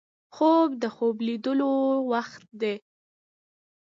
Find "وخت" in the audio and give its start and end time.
2.11-2.41